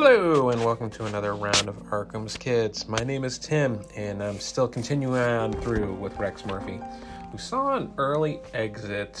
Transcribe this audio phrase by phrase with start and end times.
[0.00, 2.86] Hello, and welcome to another round of Arkham's Kids.
[2.86, 6.78] My name is Tim, and I'm still continuing on through with Rex Murphy,
[7.32, 9.20] who saw an early exit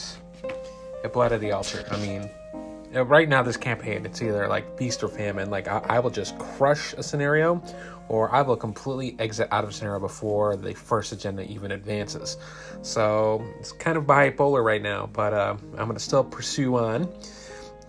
[1.02, 1.84] at Blood of the Altar.
[1.90, 2.30] I mean,
[2.94, 5.50] uh, right now, this campaign, it's either like feast or famine.
[5.50, 7.60] Like, I, I will just crush a scenario,
[8.08, 12.36] or I will completely exit out of a scenario before the first agenda even advances.
[12.82, 17.12] So, it's kind of bipolar right now, but uh, I'm going to still pursue on.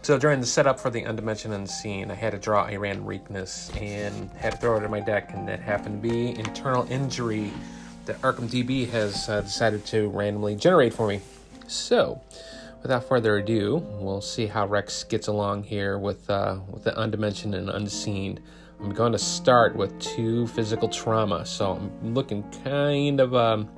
[0.02, 3.70] So during the setup for the Undimensioned Unseen, I had to draw a random weakness
[3.80, 7.52] and had to throw it in my deck, and that happened to be Internal Injury
[8.06, 11.22] that Arkham DB has uh, decided to randomly generate for me.
[11.68, 12.22] So,
[12.82, 17.54] without further ado, we'll see how Rex gets along here with uh, with the Undimensioned
[17.54, 18.40] and Unseen.
[18.80, 23.70] I'm going to start with two physical trauma, so I'm looking kind of um,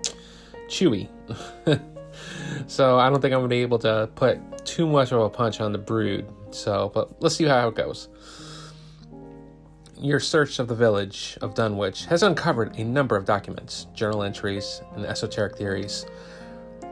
[0.68, 1.10] chewy.
[2.68, 5.62] so I don't think I'm to be able to put too much of a punch
[5.62, 6.26] on the brood.
[6.52, 8.10] So, but let's see how it goes.
[9.98, 14.82] Your search of the village of Dunwich has uncovered a number of documents, journal entries,
[14.96, 16.06] and esoteric theories.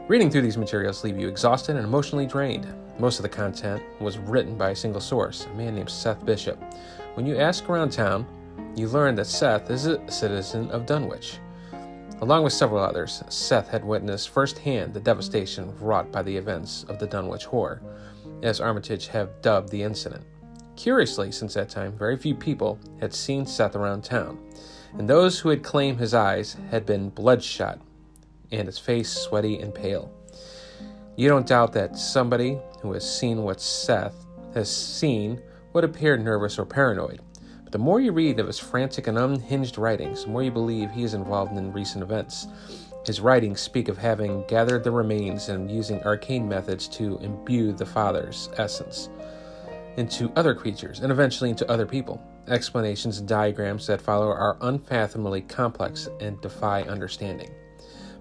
[0.07, 2.71] Reading through these materials leave you exhausted and emotionally drained.
[2.99, 6.61] Most of the content was written by a single source, a man named Seth Bishop.
[7.15, 8.27] When you ask around town,
[8.75, 11.39] you learn that Seth is a citizen of Dunwich.
[12.21, 16.99] Along with several others, Seth had witnessed firsthand the devastation wrought by the events of
[16.99, 17.81] the Dunwich Horror,
[18.43, 20.25] as Armitage have dubbed the incident.
[20.75, 24.37] Curiously, since that time, very few people had seen Seth around town,
[24.97, 27.79] and those who had claimed his eyes had been bloodshot
[28.51, 30.11] and his face sweaty and pale.
[31.15, 36.59] You don't doubt that somebody who has seen what Seth has seen would appear nervous
[36.59, 37.21] or paranoid.
[37.69, 40.89] But the more you read of his frantic and unhinged writings, the more you believe
[40.89, 42.47] he is involved in recent events.
[43.05, 47.85] His writings speak of having gathered the remains and using arcane methods to imbue the
[47.85, 49.09] Father's essence
[49.97, 52.19] into other creatures and eventually into other people.
[52.47, 57.51] Explanations and diagrams that follow are unfathomably complex and defy understanding.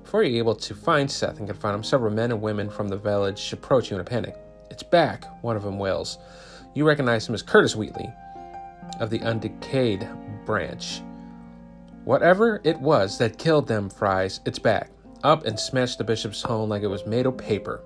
[0.03, 2.99] Before you're able to find Seth and confront him, several men and women from the
[2.99, 4.37] village approach you in a panic.
[4.71, 6.19] It's back, one of them wails.
[6.75, 8.12] You recognize him as Curtis Whateley,
[9.00, 10.06] of the undecayed
[10.44, 11.03] branch.
[12.04, 14.91] Whatever it was that killed them Fryes, it's back.
[15.25, 17.82] Up and smashed the bishop's home like it was made of paper.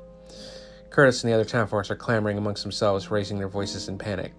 [0.91, 4.33] Curtis and the other town force are clamoring amongst themselves, raising their voices in panic.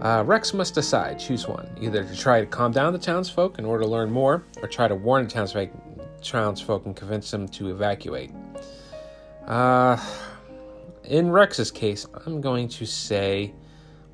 [0.00, 3.64] Uh, Rex must decide, choose one, either to try to calm down the townsfolk in
[3.64, 5.68] order to learn more, or try to warn the townsfolk,
[6.22, 8.30] townsfolk and convince them to evacuate.
[9.46, 9.98] Uh,
[11.04, 13.52] in Rex's case, I'm going to say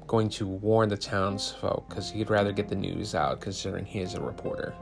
[0.07, 4.15] going to warn the townsfolk because he'd rather get the news out considering he is
[4.15, 4.75] a reporter.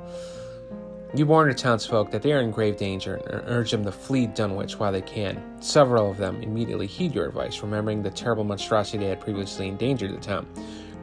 [1.16, 4.26] You warn the townsfolk that they are in grave danger and urge them to flee
[4.26, 5.40] Dunwich while they can.
[5.62, 10.12] Several of them immediately heed your advice, remembering the terrible monstrosity that had previously endangered
[10.12, 10.46] the town.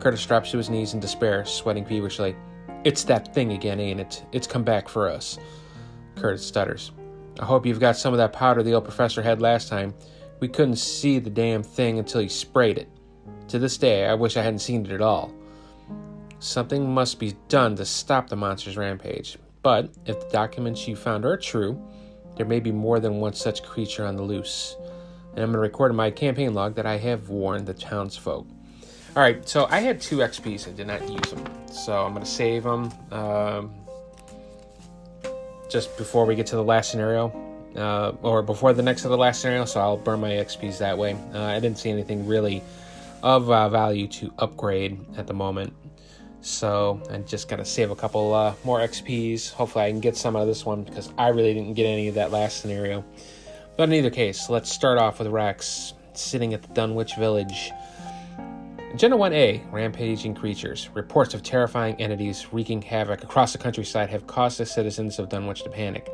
[0.02, 2.36] Curtis drops to his knees in despair, sweating feverishly.
[2.84, 4.26] It's that thing again, ain't it?
[4.34, 5.40] It's come back for us.
[6.18, 6.92] Curtis stutters.
[7.40, 9.94] I hope you've got some of that powder the old professor had last time.
[10.42, 12.90] We couldn't see the damn thing until he sprayed it.
[13.52, 15.30] To this day, I wish I hadn't seen it at all.
[16.40, 19.38] Something must be done to stop the monster's rampage.
[19.62, 21.78] But if the documents you found are true,
[22.38, 24.78] there may be more than one such creature on the loose.
[25.32, 28.48] And I'm going to record in my campaign log that I have warned the townsfolk.
[29.18, 30.70] All right, so I had two XPs.
[30.70, 31.44] I did not use them.
[31.70, 33.74] So I'm going to save them um,
[35.70, 37.38] just before we get to the last scenario.
[37.76, 40.98] Uh, or before the next to the last scenario, so I'll burn my XPs that
[40.98, 41.18] way.
[41.34, 42.64] Uh, I didn't see anything really
[43.24, 45.74] of uh, value to upgrade at the moment.
[46.42, 49.52] So I just got to save a couple uh, more XPs.
[49.52, 52.08] Hopefully, I can get some out of this one because I really didn't get any
[52.08, 53.06] of that last scenario.
[53.78, 57.72] But in either case, let's start off with Rex sitting at the Dunwich Village.
[58.94, 60.90] Agenda 1A Rampaging Creatures.
[60.94, 65.64] Reports of terrifying entities wreaking havoc across the countryside have caused the citizens of Dunwich
[65.64, 66.12] to panic.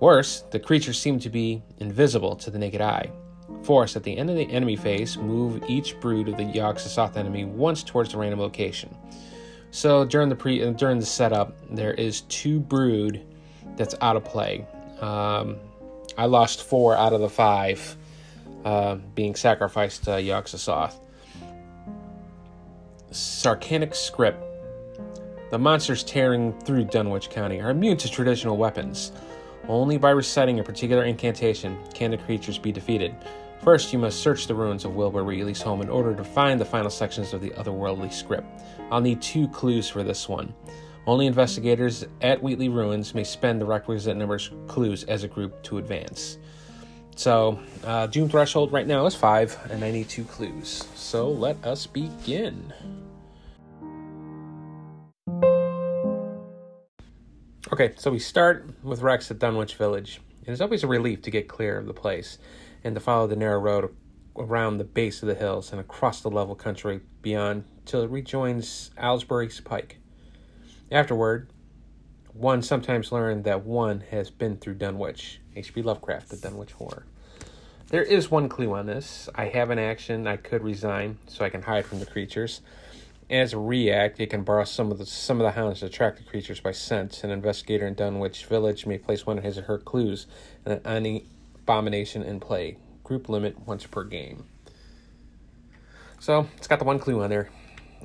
[0.00, 3.10] Worse, the creatures seem to be invisible to the naked eye.
[3.62, 7.44] Force at the end of the enemy phase, move each brood of the Yogg-Sothoth enemy
[7.44, 8.96] once towards the random location.
[9.70, 13.22] So during the pre uh, during the setup, there is two brood
[13.76, 14.66] that's out of play.
[15.00, 15.56] Um,
[16.16, 17.96] I lost four out of the five
[18.64, 20.98] uh, being sacrificed to Yogg-Sothoth.
[23.10, 24.44] Saracenic script.
[25.50, 29.12] The monsters tearing through Dunwich County are immune to traditional weapons.
[29.68, 33.14] Only by reciting a particular incantation can the creatures be defeated.
[33.62, 36.64] First, you must search the ruins of Wilbur Whateley's home in order to find the
[36.64, 38.46] final sections of the otherworldly script.
[38.90, 40.54] I'll need two clues for this one.
[41.06, 45.60] Only investigators at Whateley Ruins may spend the requisite number of clues as a group
[45.64, 46.38] to advance.
[47.16, 50.86] So, uh, Doom Threshold right now is five, and I need two clues.
[50.94, 52.72] So, let us begin.
[57.72, 60.20] Okay, so we start with Rex at Dunwich Village.
[60.46, 62.38] It is always a relief to get clear of the place
[62.84, 63.94] and to follow the narrow road
[64.36, 68.90] around the base of the hills and across the level country beyond till it rejoins
[68.98, 69.98] Aylesbury's Pike.
[70.90, 71.50] Afterward,
[72.32, 75.40] one sometimes learned that one has been through Dunwich.
[75.56, 75.82] H.P.
[75.82, 77.04] Lovecraft, the Dunwich Horror.
[77.88, 79.28] There is one clue on this.
[79.34, 82.60] I have an action I could resign so I can hide from the creatures.
[83.30, 86.18] As a react, you can borrow some of the some of the hounds to attract
[86.18, 87.24] the creatures by scent.
[87.24, 90.26] An investigator in Dunwich Village may place one of his or her clues
[90.64, 91.24] and any
[91.68, 92.78] abomination in play.
[93.04, 94.46] Group limit once per game.
[96.18, 97.50] So it's got the one clue on there.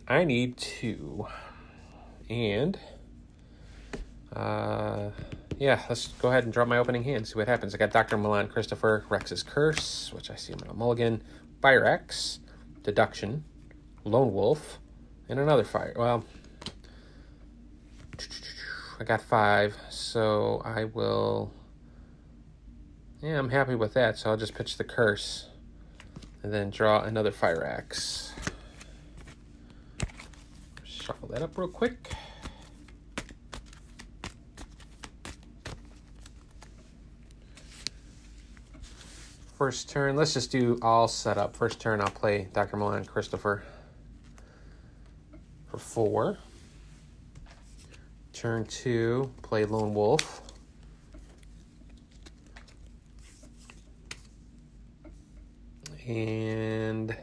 [0.06, 1.26] I need two.
[2.30, 2.78] And
[4.36, 5.12] uh
[5.60, 7.74] yeah, let's go ahead and drop my opening hand, see what happens.
[7.74, 8.18] I got Dr.
[8.18, 11.24] Milan Christopher, Rex's Curse, which I see him a mulligan,
[11.62, 12.40] Fire Axe,
[12.82, 13.46] Deduction,
[14.04, 14.80] Lone Wolf,
[15.30, 15.94] and another fire.
[15.96, 16.26] Well,
[19.00, 21.54] I got five, so I will.
[23.24, 25.48] Yeah, I'm happy with that, so I'll just pitch the curse
[26.44, 28.34] and then draw another fire axe.
[30.84, 32.12] Shuffle that up real quick.
[39.58, 41.56] First turn, let's just do all setup.
[41.56, 42.76] First turn, I'll play Dr.
[42.76, 43.64] Milan Christopher
[45.68, 46.40] for four.
[48.34, 50.43] Turn two, play Lone Wolf.
[56.08, 57.16] And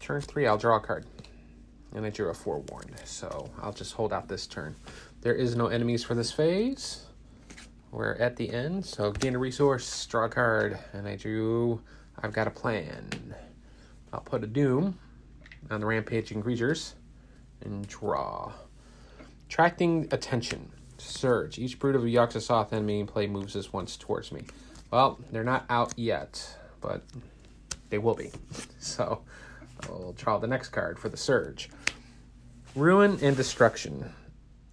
[0.00, 1.06] turn three, I'll draw a card.
[1.94, 4.76] And I drew a forewarned, so I'll just hold out this turn.
[5.22, 7.06] There is no enemies for this phase.
[7.90, 11.80] We're at the end, so gain a resource, draw a card, and I drew
[12.22, 13.34] I've got a plan.
[14.12, 14.98] I'll put a doom
[15.70, 16.94] on the rampaging creatures
[17.64, 18.52] and draw.
[19.48, 20.70] Attracting attention.
[20.98, 21.58] Surge.
[21.58, 24.42] Each brood of a Yog-Sothoth enemy in play moves this once towards me.
[24.90, 27.02] Well, they're not out yet, but
[27.90, 28.30] they will be.
[28.80, 29.22] So
[29.84, 31.68] I'll draw the next card for the Surge.
[32.74, 34.12] Ruin and Destruction.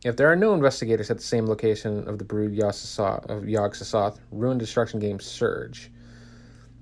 [0.06, 5.00] If there are no investigators at the same location of the brood Yog-Sothoth, Ruin Destruction
[5.00, 5.92] games Surge.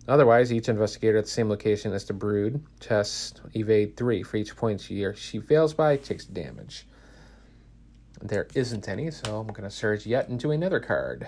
[0.07, 4.55] Otherwise, each investigator at the same location as the brood tests evade three for each
[4.55, 6.85] point she or she fails by takes damage.
[8.21, 11.27] There isn't any, so I'm going to surge yet into another card.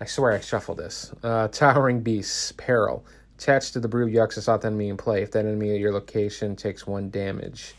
[0.00, 1.12] I swear I shuffled this.
[1.22, 3.04] Uh, Towering Beasts, Peril.
[3.36, 5.22] Attached to the brood Yog-Sothoth enemy in play.
[5.22, 7.74] If that enemy at your location takes one damage.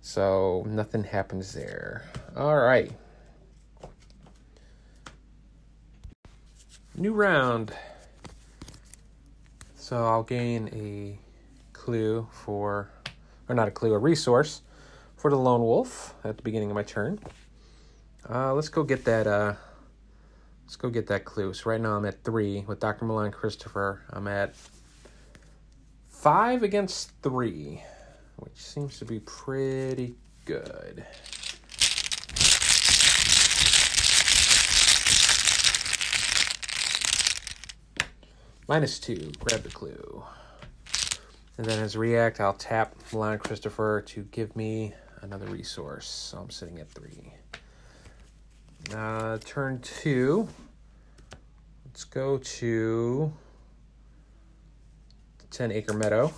[0.00, 2.04] So nothing happens there.
[2.36, 2.92] All right.
[6.96, 7.72] New round.
[9.74, 11.18] So I'll gain a
[11.72, 12.90] clue for,
[13.48, 14.62] or not a clue, a resource
[15.16, 17.18] for the lone wolf at the beginning of my turn.
[18.28, 19.26] Uh, let's go get that.
[19.26, 19.54] Uh,
[20.64, 21.52] let's go get that clue.
[21.52, 23.04] So right now I'm at three with Dr.
[23.04, 24.02] Milan Christopher.
[24.10, 24.54] I'm at
[26.08, 27.82] five against three,
[28.36, 30.14] which seems to be pretty
[30.44, 31.04] good.
[38.66, 40.24] Minus two, grab the clue.
[41.58, 46.08] And then as react, I'll tap Milan Christopher to give me another resource.
[46.08, 47.34] So I'm sitting at three.
[48.92, 50.48] Uh, turn two.
[51.86, 53.32] Let's go to
[55.50, 56.32] 10 acre meadow.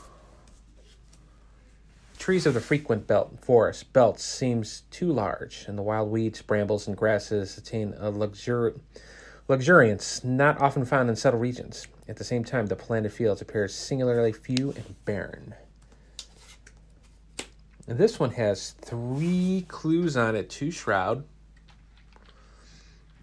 [2.19, 6.87] Trees of the frequent belt forest belts seems too large, and the wild weeds, brambles,
[6.87, 8.79] and grasses attain a luxur-
[9.49, 11.87] luxuriance not often found in settled regions.
[12.09, 15.55] At the same time, the planted fields appear singularly few and barren.
[17.89, 21.25] And this one has three clues on it to Shroud.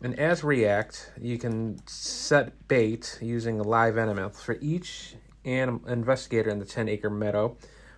[0.04, 4.32] And as React, you can set bait using a live animal.
[4.32, 7.56] For each anim- investigator in the 10 acre meadow,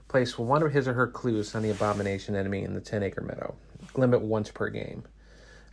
[0.08, 3.22] place one of his or her clues on the abomination enemy in the 10 acre
[3.22, 3.56] meadow.
[3.96, 5.04] Limit once per game.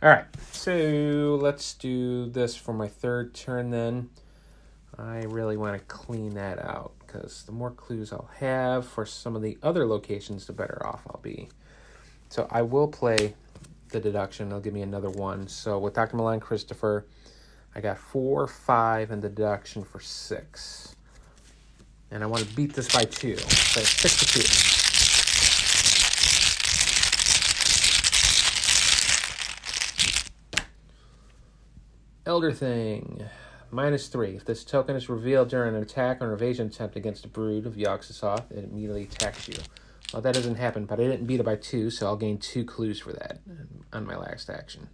[0.01, 4.09] All right, so let's do this for my third turn then.
[4.97, 9.35] I really want to clean that out because the more clues I'll have for some
[9.35, 11.49] of the other locations, the better off I'll be.
[12.29, 13.35] So I will play
[13.93, 14.49] the deduction.
[14.49, 15.47] They'll give me another one.
[15.47, 16.17] So with Dr.
[16.17, 17.05] Milan Christopher,
[17.73, 20.95] I got four, five, and the deduction for six.
[22.11, 23.37] And I want to beat this by two.
[23.37, 24.73] So six to two.
[32.25, 33.23] Elder Thing
[33.69, 34.35] minus three.
[34.35, 37.65] If this token is revealed during an attack or an evasion attempt against a brood
[37.65, 39.55] of Yog-Sothoth, it immediately attacks you.
[40.13, 42.63] Well, that doesn't happen, but I didn't beat it by two, so I'll gain two
[42.63, 43.39] clues for that
[43.91, 44.89] on my last action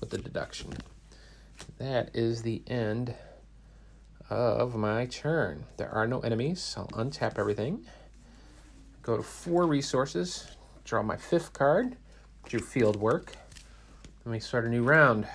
[0.00, 0.72] with the deduction.
[1.78, 3.14] That is the end
[4.28, 5.66] of my turn.
[5.76, 6.74] There are no enemies.
[6.76, 7.86] I'll untap everything.
[9.02, 10.48] Go to four resources.
[10.84, 11.96] Draw my fifth card.
[12.48, 13.32] Do field work.
[14.24, 15.28] Let me start a new round.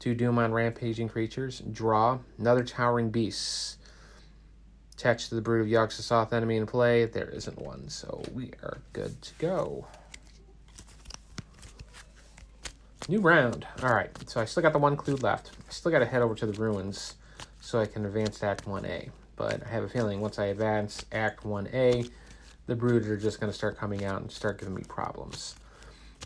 [0.00, 1.62] Two Doom on rampaging creatures.
[1.70, 3.78] Draw another towering beast.
[5.02, 7.06] Attached to the brood of Yogg-Sothoth enemy in play.
[7.06, 9.84] There isn't one, so we are good to go.
[13.08, 13.66] New round.
[13.82, 15.50] All right, so I still got the one clue left.
[15.68, 17.16] I still got to head over to the ruins
[17.60, 19.10] so I can advance Act 1A.
[19.34, 22.08] But I have a feeling once I advance Act 1A,
[22.66, 25.56] the Brood are just going to start coming out and start giving me problems.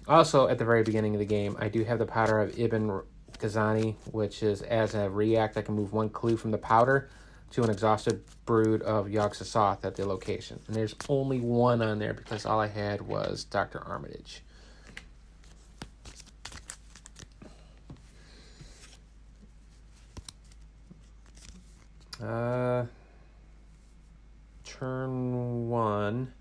[0.07, 3.01] Also, at the very beginning of the game, I do have the powder of Ibn
[3.39, 7.09] Ghazi, which is as a react, I can move one clue from the powder
[7.53, 10.61] to an exhausted brood of Yogg-Sothoth at the location.
[10.67, 13.83] And there's only one on there because all I had was Dr.
[13.87, 14.43] Armitage.
[22.23, 22.87] Uh,
[24.65, 26.33] turn one.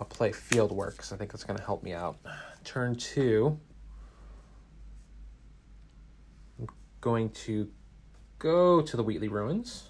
[0.00, 2.18] I'll play field work because I think that's going to help me out.
[2.64, 3.58] Turn two.
[6.58, 6.68] I'm
[7.00, 7.70] going to
[8.44, 9.84] go to the Whateley Ruins.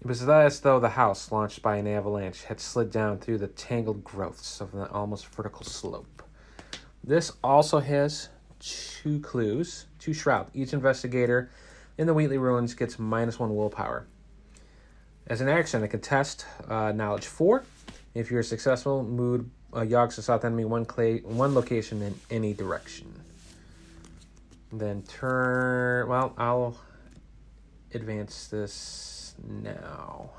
[0.00, 3.48] It was as though the house, launched by an avalanche, had slid down through the
[3.48, 6.22] tangled growths of an almost vertical slope.
[7.02, 8.28] This also has
[8.60, 10.46] two clues, two shroud.
[10.54, 11.50] Each investigator
[11.98, 14.06] in the Whateley Ruins gets minus one willpower.
[15.26, 17.64] As an action, I can test uh, knowledge four.
[18.14, 23.25] If you're successful, move uh, Yogg-Sothoth enemy one clay, one location in any direction.
[24.72, 26.08] Then turn.
[26.08, 26.76] Well, I'll
[27.94, 30.30] advance this now.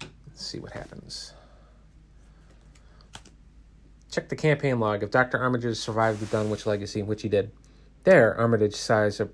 [0.00, 1.34] Let's see what happens.
[4.10, 5.02] Check the campaign log.
[5.02, 5.38] If Dr.
[5.38, 7.50] Armitage survived the Dunwich legacy, which he did,
[8.04, 9.28] there, Armitage sighs a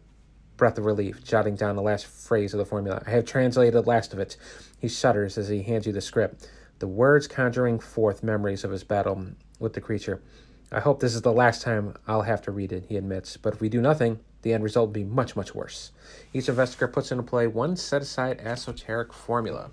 [0.56, 3.02] breath of relief, jotting down the last phrase of the formula.
[3.06, 4.36] I have translated last of it.
[4.78, 6.48] He shudders as he hands you the script,
[6.78, 9.26] the words conjuring forth memories of his battle
[9.58, 10.22] with the creature.
[10.72, 13.54] I hope this is the last time I'll have to read it, he admits, but
[13.54, 15.90] if we do nothing, the end result will be much, much worse.
[16.32, 19.70] Each investigator puts into play one set aside esoteric formula.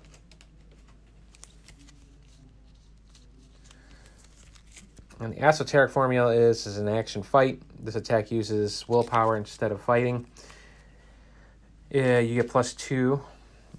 [5.20, 7.62] And the esoteric formula is, is an action fight.
[7.80, 10.26] This attack uses willpower instead of fighting.
[11.90, 13.22] Yeah, you get plus two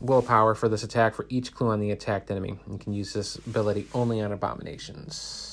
[0.01, 2.57] willpower for this attack for each clue on the attacked enemy.
[2.69, 5.48] You can use this ability only on abominations.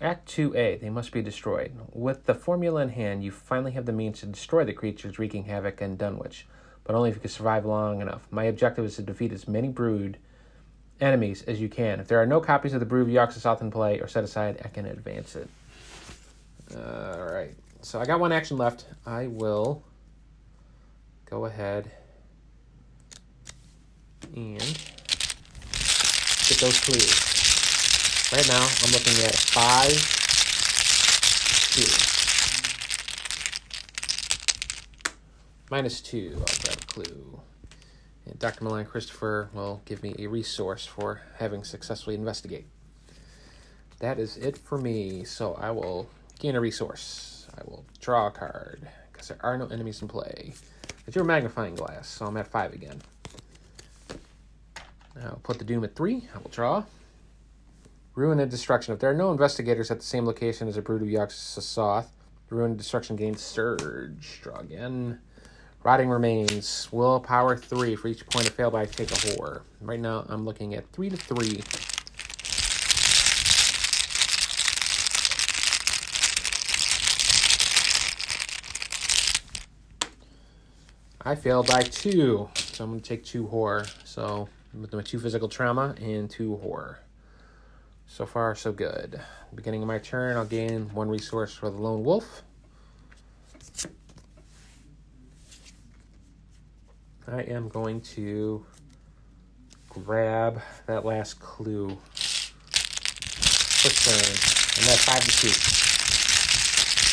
[0.00, 1.72] Act 2A, they must be destroyed.
[1.92, 5.44] With the formula in hand, you finally have the means to destroy the creatures wreaking
[5.44, 6.46] havoc in Dunwich,
[6.82, 8.26] but only if you can survive long enough.
[8.30, 10.18] My objective is to defeat as many brood
[11.00, 12.00] enemies as you can.
[12.00, 14.60] If there are no copies of the Brood of Yogg-Sothoth in play or set aside,
[14.64, 15.48] I can advance it.
[16.76, 17.54] All right.
[17.82, 18.86] So I got one action left.
[19.06, 19.84] I will
[21.26, 21.88] go ahead
[24.34, 27.33] and get those clues.
[28.34, 29.92] Right now, I'm looking at five,
[31.70, 31.86] two.
[35.70, 37.40] Minus two, I'll grab a clue.
[38.26, 38.64] And Dr.
[38.64, 42.66] Milan Christopher will give me a resource for having successfully investigate.
[44.00, 46.08] That is it for me, so I will
[46.40, 47.46] Gain a resource.
[47.56, 50.52] I will draw a card because there are no enemies in play.
[51.06, 53.00] I drew a magnifying glass, so I'm at five again.
[55.22, 56.28] I'll put the doom at three.
[56.34, 56.84] I will draw.
[58.14, 58.94] Ruin and destruction.
[58.94, 62.06] If there are no investigators at the same location as a brood of Yogg-Sothoth,
[62.48, 64.38] ruin and destruction gains surge.
[64.40, 65.18] Draw again.
[65.82, 66.88] Rotting remains.
[66.92, 67.96] Willpower three.
[67.96, 69.62] For each point of fail by take a horror.
[69.80, 71.60] Right now I'm looking at three to three.
[81.26, 82.48] I failed by two.
[82.54, 83.86] So I'm going to take two horror.
[84.04, 87.00] So with my two physical trauma and two horror.
[88.14, 89.20] So far, so good.
[89.56, 92.44] Beginning of my turn, I'll gain one resource for the lone wolf.
[97.26, 98.64] I am going to
[99.88, 101.98] grab that last clue.
[103.82, 104.14] First turn.
[104.78, 105.30] And that's five to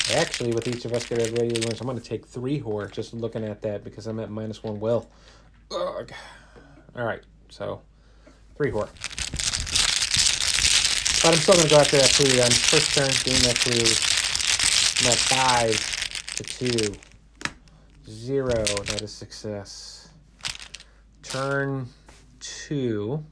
[0.06, 0.20] two.
[0.20, 3.64] Actually, with each investigator ready wins, I'm going to take three horror just looking at
[3.64, 5.10] that because I'm at minus one will.
[5.72, 6.12] Ugh.
[6.96, 7.82] All right, so
[8.56, 8.90] three horror.
[11.24, 12.52] But I'm still going to go after that clue then.
[12.52, 13.86] First turn, gain that clue.
[15.06, 16.96] I'm at five to two.
[18.10, 18.54] zero.
[18.56, 20.10] That is success.
[21.24, 21.88] Turn
[22.40, 23.24] two.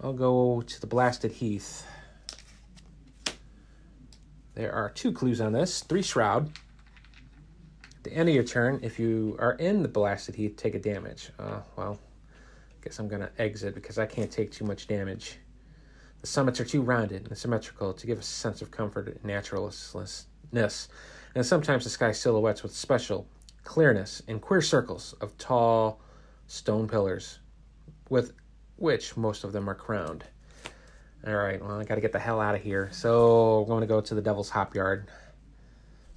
[0.00, 1.84] I'll go to the Blasted Heath.
[4.54, 5.82] There are two clues on this.
[5.82, 6.52] Three Shroud.
[7.98, 10.78] At the end of your turn, if you are in the Blasted Heath, take a
[10.78, 11.30] damage.
[11.38, 11.98] Uh, well,
[12.82, 15.38] guess I'm going to exit because I can't take too much damage.
[16.20, 20.18] The summits are too rounded and symmetrical to give a sense of comfort and naturalness,
[20.52, 23.26] and sometimes the sky silhouettes with special
[23.64, 26.00] clearness in queer circles of tall
[26.46, 27.38] stone pillars,
[28.08, 28.32] with
[28.76, 30.24] which most of them are crowned.
[31.26, 32.88] All right, well, I got to get the hell out of here.
[32.92, 35.08] So I'm to go to the Devil's Hop Yard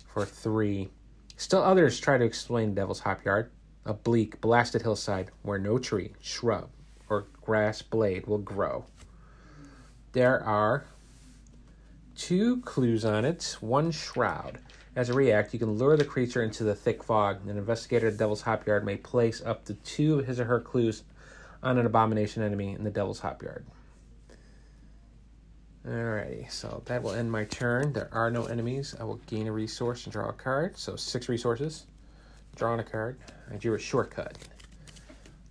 [0.07, 0.89] for three.
[1.37, 3.51] Still others try to explain Devil's Hop Yard,
[3.85, 6.69] a bleak, blasted hillside where no tree, shrub,
[7.09, 8.85] or grass blade will grow.
[10.13, 10.85] There are
[12.15, 14.59] two clues on it, one shroud.
[14.95, 17.47] As a react, you can lure the creature into the thick fog.
[17.47, 20.45] An investigator at the Devil's Hop Yard may place up to two of his or
[20.45, 21.01] her clues
[21.63, 23.65] on an abomination enemy in the Devil's Hop Yard.
[25.83, 27.91] Alrighty, so that will end my turn.
[27.93, 28.95] There are no enemies.
[28.99, 30.77] I will gain a resource and draw a card.
[30.77, 31.87] So six resources.
[32.55, 33.17] Drawing a card.
[33.51, 34.37] I drew a shortcut.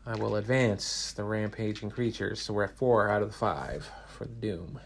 [0.07, 2.41] I will advance the rampaging creatures.
[2.41, 3.91] So we're at four out of the five
[4.23, 4.79] for Doom.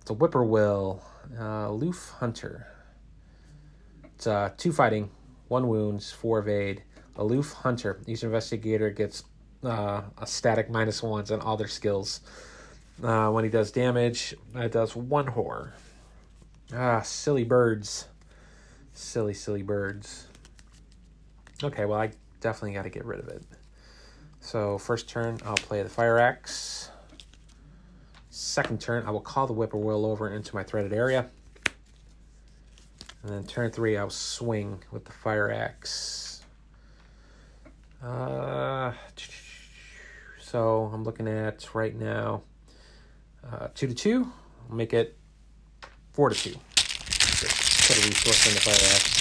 [0.00, 1.02] It's a Whippoorwill,
[1.38, 2.68] uh, Loof Hunter.
[4.14, 5.10] It's uh, two fighting,
[5.48, 6.84] one wounds, four evade.
[7.16, 8.00] Aloof Hunter.
[8.06, 9.24] Each investigator gets
[9.64, 12.20] uh, a static minus ones on all their skills.
[13.02, 15.74] Uh, when he does damage, it does one horror.
[16.72, 18.06] Ah, silly birds.
[18.92, 20.26] Silly, silly birds.
[21.62, 23.42] Okay, well, I definitely got to get rid of it.
[24.44, 26.90] So, first turn, I'll play the Fire Axe.
[28.28, 31.30] Second turn, I will call the Whippoorwill over into my threaded area.
[33.22, 36.42] And then turn three, I'll swing with the Fire Axe.
[38.02, 38.92] Uh,
[40.38, 42.42] so I'm looking at right now
[43.50, 44.30] uh, two to two.
[44.68, 45.16] I'll make it
[46.12, 46.52] four to two.
[46.52, 49.13] Put a resource in the fire axe.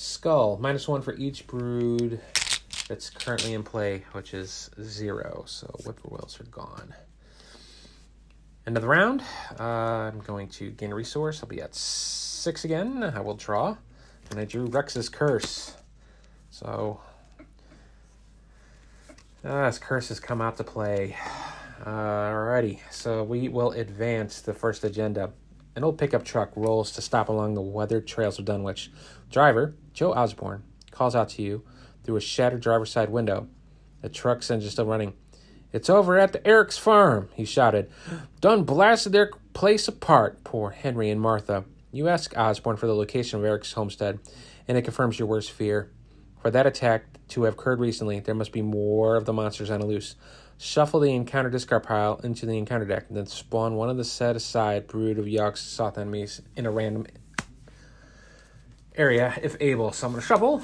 [0.00, 2.20] Skull minus one for each brood
[2.86, 5.42] that's currently in play, which is zero.
[5.48, 6.94] So whippoorwills are gone.
[8.64, 9.24] End of the round.
[9.58, 11.42] Uh, I'm going to gain a resource.
[11.42, 13.02] I'll be at six again.
[13.02, 13.76] I will draw.
[14.30, 15.74] And I drew Rex's Curse.
[16.50, 17.00] So,
[19.44, 21.16] uh, as curses come out to play.
[21.84, 25.32] Uh, alrighty, so we will advance the first agenda.
[25.74, 28.90] An old pickup truck rolls to stop along the weathered trails of Dunwich.
[29.30, 31.64] Driver, Joe Osborne, calls out to you
[32.04, 33.48] through a shattered driver's side window.
[34.00, 35.14] The truck's engine still running.
[35.72, 37.90] It's over at the Eric's farm, he shouted.
[38.40, 41.64] Done blasted their place apart, poor Henry and Martha.
[41.90, 44.20] You ask Osborne for the location of Eric's homestead,
[44.68, 45.90] and it confirms your worst fear.
[46.42, 49.80] For that attack to have occurred recently, there must be more of the monsters on
[49.80, 50.14] the loose.
[50.58, 54.04] Shuffle the encounter discard pile into the encounter deck, and then spawn one of the
[54.04, 57.04] set aside brood of Yogg Sothoth enemies in a random
[58.98, 59.92] area if able.
[59.92, 60.62] So I'm going to shuffle.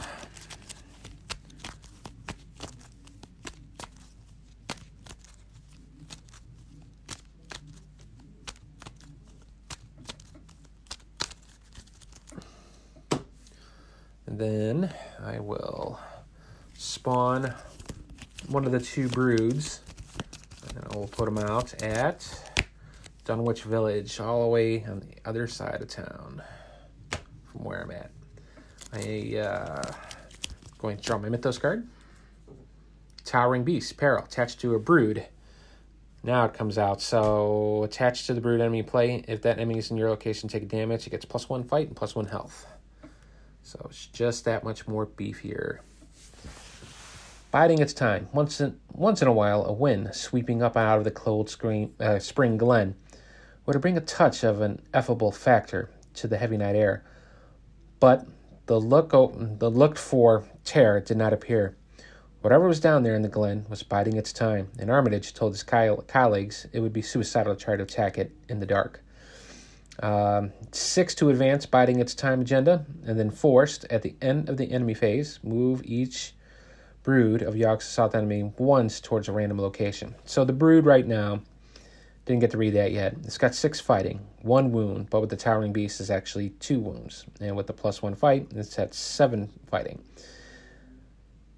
[14.26, 14.92] And then
[15.24, 16.00] I will
[16.76, 17.54] spawn
[18.48, 19.80] one of the two broods.
[20.76, 22.26] And I will put them out at
[23.24, 26.42] Dunwich Village, all the way on the other side of town
[27.44, 28.10] from where I'm at.
[28.94, 29.92] I uh,
[30.78, 31.86] going to draw my Mythos card.
[33.24, 35.26] Towering Beast, Peril, attached to a brood.
[36.22, 37.02] Now it comes out.
[37.02, 39.24] So attached to the brood enemy play.
[39.26, 41.06] If that enemy is in your location, take damage.
[41.06, 42.66] It gets plus one fight and plus one health.
[43.62, 45.78] So it's just that much more beefier.
[47.50, 48.28] Biding its time.
[48.32, 51.94] Once in, once in a while, a wind sweeping up out of the cold screen,
[51.98, 52.94] uh, spring glen
[53.64, 57.04] would bring a touch of an effable factor to the heavy night air.
[58.00, 58.26] But
[58.66, 61.76] the look the looked for terror did not appear.
[62.40, 65.62] Whatever was down there in the glen was biding its time, and Armitage told his
[65.62, 69.02] colleagues it would be suicidal to try to attack it in the dark.
[70.02, 74.56] Um, six to advance, biding its time agenda, and then forced at the end of
[74.56, 76.34] the enemy phase, move each
[77.02, 80.14] brood of Yogg Sothoth enemy once towards a random location.
[80.24, 81.40] So the brood right now
[82.26, 83.14] didn't get to read that yet.
[83.24, 87.26] It's got six fighting, one wound, but with the towering beast is actually two wounds,
[87.40, 90.02] and with the plus one fight, it's at seven fighting.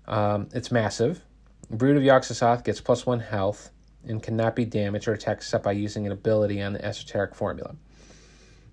[0.07, 1.23] Um, it's massive.
[1.71, 3.71] Brood of Sothoth gets plus one health
[4.07, 7.75] and cannot be damaged or attacked except by using an ability on the esoteric formula.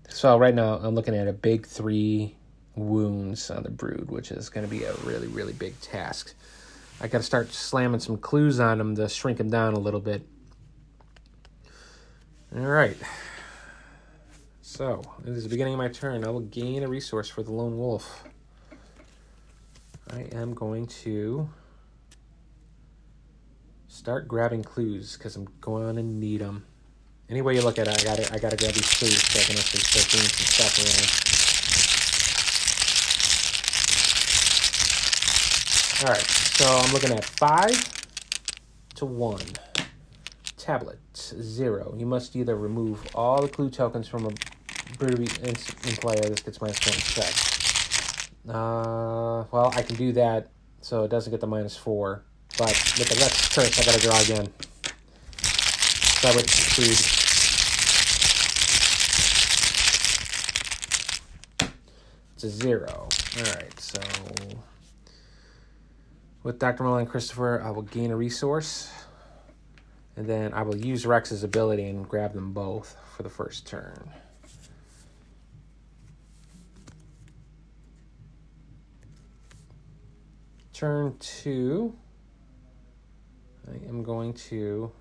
[0.09, 2.35] So right now I'm looking at a big three
[2.75, 6.33] wounds on the brood, which is going to be a really, really big task.
[7.01, 9.99] I got to start slamming some clues on them to shrink them down a little
[9.99, 10.27] bit.
[12.55, 12.95] All right.
[14.61, 16.23] So, this is the beginning of my turn.
[16.23, 18.23] I will gain a resource for the lone wolf.
[20.11, 21.49] I am going to
[23.87, 26.65] start grabbing clues because I'm going to need them.
[27.27, 29.39] Any way you look at it, I got I got to grab these clues so
[29.39, 30.77] I can actually start doing some stuff
[36.03, 36.07] around.
[36.07, 37.83] All right, so I'm looking at five
[38.95, 39.41] to one.
[40.63, 41.93] Tablet zero.
[41.97, 44.31] You must either remove all the clue tokens from a
[44.97, 46.21] Broody in, in player.
[46.21, 47.33] This gets minus one check.
[48.47, 52.23] Uh, well, I can do that so it doesn't get the minus four.
[52.57, 54.53] But with the Rex curse, I gotta draw again.
[56.21, 56.91] So I would succeed.
[62.35, 63.09] It's a zero.
[63.37, 63.99] Alright, so
[66.43, 66.83] with Dr.
[66.83, 68.89] Mullen and Christopher, I will gain a resource.
[70.15, 74.11] And then I will use Rex's ability and grab them both for the first turn.
[80.71, 81.95] Turn two,
[83.67, 84.91] I am going to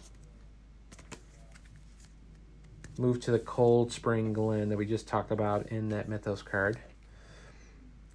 [2.98, 6.78] move to the Cold Spring Glen that we just talked about in that Mythos card.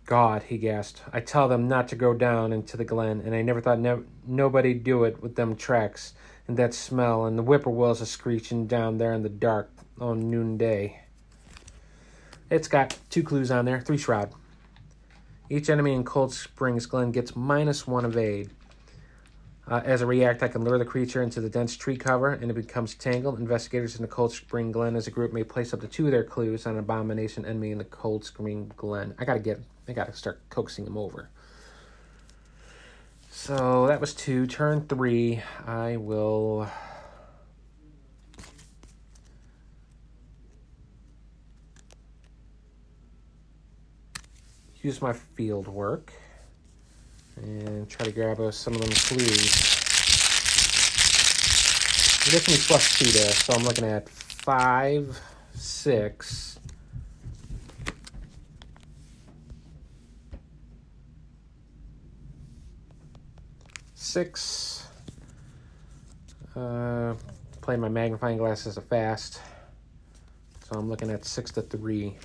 [0.06, 1.02] God, he gasped.
[1.12, 4.06] I tell them not to go down into the glen, and I never thought ne-
[4.26, 6.14] nobody'd do it with them tracks
[6.48, 11.02] and that smell and the whippoorwills are screeching down there in the dark on noonday.
[12.50, 14.32] It's got two clues on there, three shroud.
[15.50, 18.50] Each enemy in Cold Springs Glen gets minus one evade.
[19.70, 22.50] Uh, as a react, I can lure the creature into the dense tree cover and
[22.50, 23.38] it becomes tangled.
[23.38, 26.12] Investigators in the Cold Spring Glen as a group may place up to two of
[26.12, 29.14] their clues on an abomination enemy in the Cold Spring Glen.
[29.20, 31.30] I gotta get, I gotta start coaxing them over.
[33.38, 34.48] So that was two.
[34.48, 36.68] Turn three, I will.
[44.82, 46.12] Use my field work
[47.38, 49.46] and try to grab us some of them clues.
[52.26, 55.18] It gets me plus two there, so I'm looking at five,
[55.54, 56.60] six.
[64.08, 64.88] Six.
[66.56, 67.14] Uh,
[67.68, 69.42] my magnifying glass as a fast.
[70.64, 72.18] So I'm looking at six to three.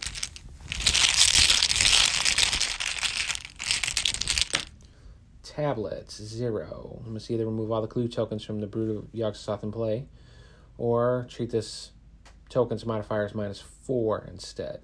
[5.42, 7.03] tablets, zero.
[7.05, 10.07] I must either remove all the clue tokens from the Brood of Yogg-Sothoth in play,
[10.79, 11.90] or treat this
[12.49, 14.81] tokens modifier as minus four instead.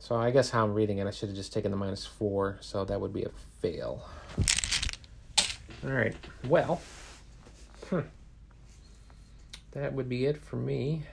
[0.00, 2.58] So I guess how I'm reading it, I should have just taken the minus four,
[2.60, 3.30] so that would be a
[3.62, 4.06] fail.
[5.86, 6.16] Alright,
[6.48, 6.80] well,
[7.88, 8.00] hmm.
[9.72, 11.04] that would be it for me.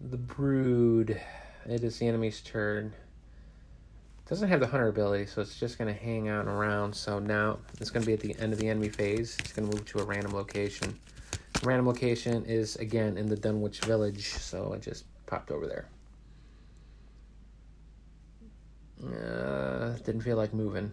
[0.00, 1.18] The Brood,
[1.66, 2.92] it is the enemy's turn
[4.32, 6.94] doesn't have the hunter ability, so it's just going to hang out and around.
[6.94, 9.36] So now it's going to be at the end of the enemy phase.
[9.40, 10.98] It's going to move to a random location.
[11.62, 15.86] Random location is, again, in the Dunwich Village, so it just popped over there.
[19.04, 20.90] Uh, didn't feel like moving.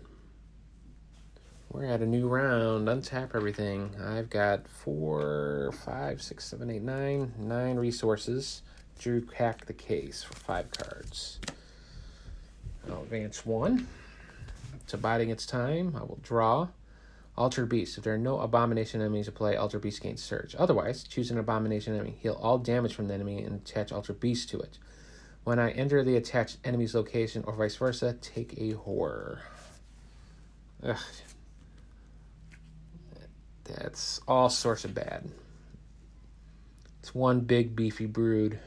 [1.72, 2.88] We're at a new round.
[2.88, 3.96] Untap everything.
[4.04, 8.64] I've got four, five, six, seven, eight, nine, nine resources.
[8.98, 11.40] Drew hack the case for five cards.
[12.90, 13.88] I'll advance one.
[14.82, 15.96] It's abiding its time.
[15.96, 16.70] I will draw.
[17.38, 18.00] Alter Beast.
[18.00, 20.56] If there are no abomination enemies to play, Alter Beast gains Surge.
[20.58, 22.18] Otherwise, choose an abomination enemy.
[22.20, 24.80] Heal all damage from the enemy and attach Alter Beast to it.
[25.44, 29.44] When I enter the attached enemy's location or vice versa, take a horror.
[30.84, 30.98] Ugh.
[33.78, 35.30] That's all sorts of bad.
[37.00, 38.60] It's one big beefy brood.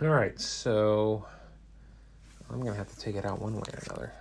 [0.00, 1.26] All right, so
[2.48, 4.12] I'm going to have to take it out one way or another.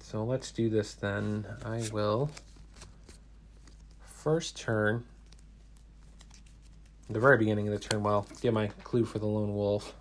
[0.00, 1.46] So let's do this then.
[1.64, 2.30] I will
[4.00, 5.04] first turn,
[7.08, 9.94] the very beginning of the turn, well, get my clue for the lone wolf.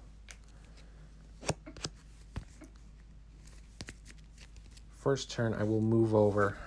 [5.08, 6.58] First turn, I will move over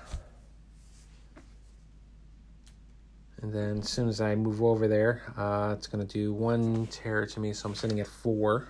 [3.43, 6.87] And then as soon as I move over there, uh, it's going to do one
[6.87, 8.67] terror to me, so I'm sitting at four.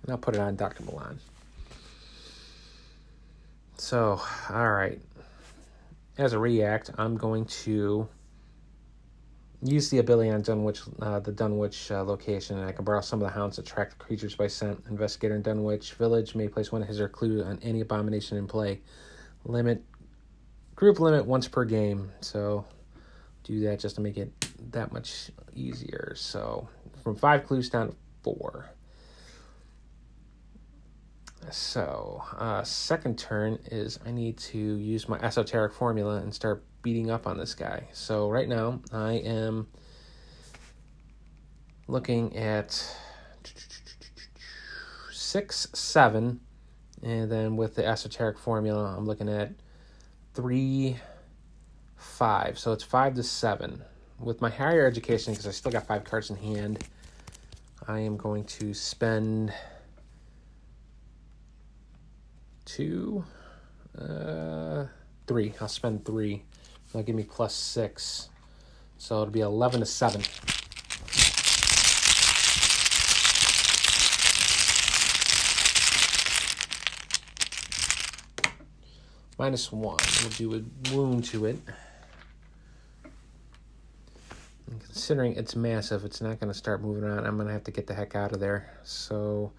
[0.00, 0.82] And I'll put it on Dr.
[0.84, 1.18] Milan.
[3.76, 4.98] So, all right.
[6.16, 8.08] As a react, I'm going to
[9.62, 13.20] use the ability on Dunwich, uh, the Dunwich uh, location, and I can borrow some
[13.20, 14.82] of the hounds to track the creatures by scent.
[14.88, 18.46] Investigator in Dunwich Village may place one of his or clue on any abomination in
[18.46, 18.80] play.
[19.44, 19.84] Limit
[20.74, 22.10] group limit once per game.
[22.20, 22.64] So
[23.44, 24.32] do that just to make it
[24.72, 26.14] that much easier.
[26.16, 26.68] So
[27.02, 28.70] from five clues down to four.
[31.50, 37.10] So, uh, second turn is I need to use my esoteric formula and start beating
[37.10, 37.84] up on this guy.
[37.92, 39.68] So, right now, I am
[41.86, 42.96] looking at
[45.12, 46.40] six, seven,
[47.02, 49.52] and then with the esoteric formula, I'm looking at
[50.34, 50.98] three,
[51.96, 52.58] five.
[52.58, 53.82] So, it's five to seven.
[54.18, 56.84] With my higher education, because I still got five cards in hand,
[57.88, 59.52] I am going to spend
[62.66, 63.24] two,
[63.98, 64.84] uh,
[65.26, 65.54] three.
[65.60, 66.44] I'll spend three.
[66.92, 68.30] That'll give me plus six.
[68.98, 70.22] So it'll be 11 to 7.
[79.38, 79.96] Minus 1.
[80.20, 81.58] We'll do a wound to it.
[84.66, 87.26] And considering it's massive, it's not going to start moving around.
[87.26, 88.78] I'm going to have to get the heck out of there.
[88.84, 89.52] So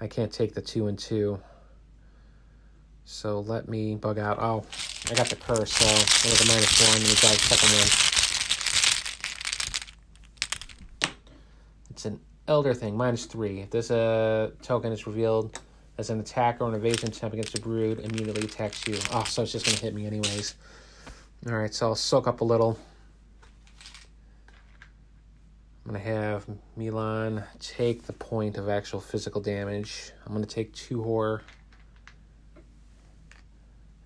[0.00, 1.40] I can't take the 2 and 2.
[3.04, 4.38] So let me bug out.
[4.40, 4.64] Oh,
[5.10, 5.84] I got the curse, so
[6.26, 7.00] there's a minus one.
[7.00, 7.88] Let me try the second one.
[11.90, 13.60] It's an elder thing, minus three.
[13.60, 15.60] If this uh, token is revealed
[15.98, 18.98] as an attack or an evasion attempt against a brood, immediately attacks you.
[19.12, 20.54] Oh, so it's just going to hit me anyways.
[21.46, 22.78] Alright, so I'll soak up a little.
[25.84, 30.12] I'm going to have Milan take the point of actual physical damage.
[30.24, 31.42] I'm going to take two horror.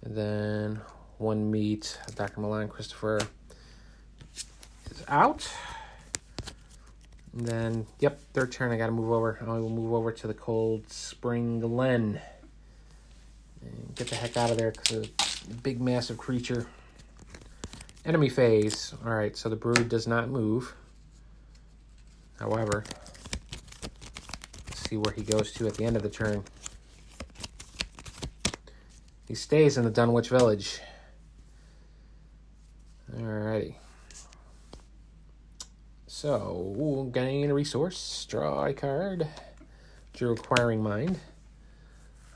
[0.02, 0.80] And then
[1.18, 1.98] one meat.
[2.14, 2.40] Dr.
[2.40, 3.20] Milan Christopher
[4.34, 5.48] is out.
[7.32, 8.72] And then, yep, third turn.
[8.72, 9.38] I got to move over.
[9.40, 12.20] I will move over to the Cold Spring Glen.
[13.60, 15.08] And get the heck out of there because
[15.50, 16.66] a big, massive creature.
[18.04, 18.94] Enemy phase.
[19.04, 20.74] All right, so the brood does not move.
[22.38, 22.84] However,
[24.74, 26.44] see where he goes to at the end of the turn.
[29.26, 30.80] He stays in the Dunwich Village.
[33.12, 33.74] Alrighty.
[36.06, 39.28] So, gain a resource, draw a card,
[40.12, 41.18] drew acquiring mind.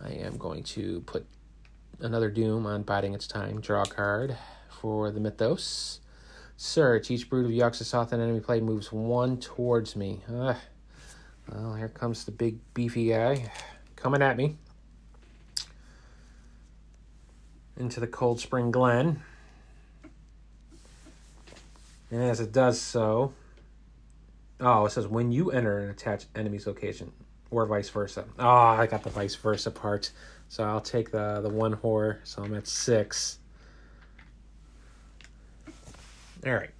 [0.04, 1.26] I am going to put
[2.00, 4.36] another doom on biding its time, draw a card
[4.80, 6.00] for the mythos.
[6.56, 7.10] Search.
[7.10, 10.22] Each brood of Yogg-Sothoth enemy play moves one towards me.
[10.28, 10.54] Uh,
[11.50, 13.50] well, here comes the big beefy guy
[13.96, 14.58] coming at me.
[17.80, 19.22] Into the Cold Spring Glen.
[22.10, 23.32] And as it does so,
[24.60, 27.12] oh, it says when you enter an attached enemy's location,
[27.50, 28.24] or vice versa.
[28.38, 30.12] Oh, I got the vice versa part.
[30.48, 33.38] So I'll take the, the one whore, so I'm at six.
[36.46, 36.70] All right.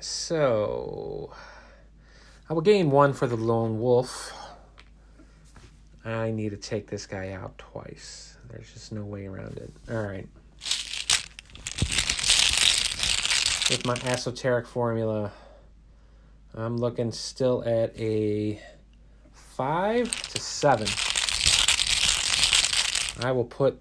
[0.00, 1.32] So
[2.48, 4.32] I will gain one for the lone wolf.
[6.04, 8.31] I need to take this guy out twice.
[8.52, 9.72] There's just no way around it.
[9.90, 10.28] All right.
[13.70, 15.32] With my esoteric formula,
[16.54, 18.60] I'm looking still at a
[19.32, 20.86] five to seven.
[23.24, 23.80] I will put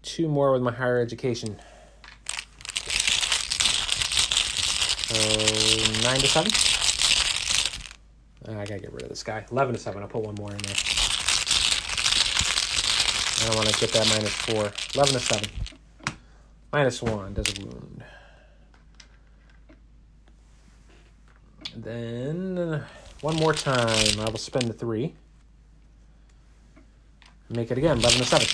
[0.00, 1.60] two more with my higher education.
[5.08, 5.14] So
[6.08, 6.50] nine to seven.
[8.48, 9.44] Ah, I gotta get rid of this guy.
[9.52, 10.02] Eleven to seven.
[10.02, 10.97] I'll put one more in there.
[13.40, 14.72] I don't want to get that minus 4.
[14.94, 15.50] 11 to 7.
[16.72, 18.04] Minus 1 does a wound.
[21.74, 22.84] And then uh,
[23.20, 25.14] one more time, I will spend the 3.
[27.50, 28.46] Make it again, 11 to 7.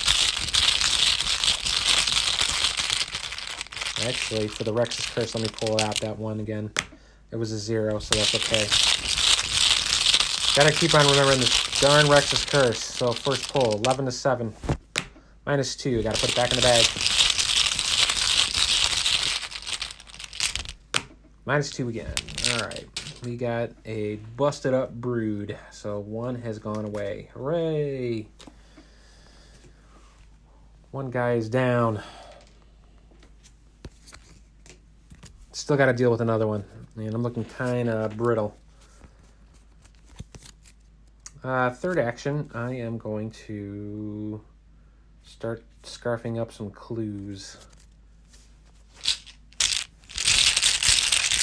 [4.07, 6.71] Actually, for the Rex's Curse, let me pull out that one again.
[7.31, 8.67] It was a 0, so that's okay.
[10.55, 12.79] Gotta keep on remembering this darn Rex's Curse.
[12.79, 14.55] So first pull, 11 to 7.
[15.47, 16.03] Minus two.
[16.03, 16.87] Gotta put it back in the bag.
[21.45, 22.15] Minus two again.
[22.53, 22.89] Alright.
[23.25, 25.59] We got a busted up brood.
[25.71, 27.31] So one has gone away.
[27.35, 28.27] Hooray!
[30.91, 32.03] One guy is down.
[35.53, 36.65] Still got to deal with another one.
[36.97, 38.57] And I'm looking kind of brittle.
[41.43, 44.41] Uh, third action, I am going to
[45.45, 47.59] start scarfing up some clues.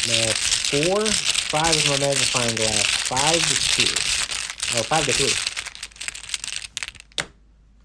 [0.07, 3.93] That's four, five is my magnifying glass, five to two.
[4.75, 5.35] Oh, five to three.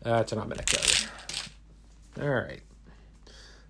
[0.06, 0.72] Uh, That's an automatic.
[2.18, 2.62] All right.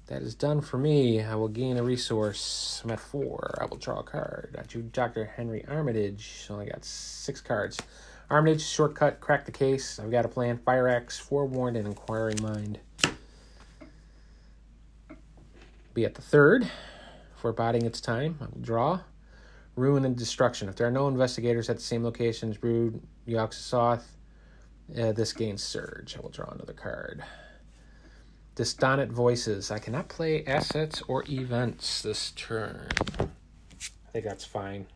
[0.07, 1.21] That is done for me.
[1.21, 2.81] I will gain a resource.
[2.85, 3.59] I'm at four.
[3.61, 4.55] I will draw a card.
[4.57, 5.25] I drew Dr.
[5.25, 6.47] Henry Armitage.
[6.49, 7.81] Only got six cards.
[8.29, 10.01] Armitage, shortcut, crack the case.
[10.01, 10.59] I've got a plan.
[10.59, 12.81] Fire axe, forewarned, and inquiring mind.
[15.95, 16.69] Be at the third.
[17.37, 19.01] For biding its time, I will draw.
[19.77, 20.69] Ruin and destruction.
[20.69, 24.03] If there are no investigators at the same locations, Brood, Yog-Sothoth,
[24.99, 26.17] uh, this gains surge.
[26.17, 27.23] I will draw another card.
[28.57, 29.71] Dissonant voices.
[29.71, 32.89] I cannot play assets or events this turn.
[33.21, 34.87] I think that's fine.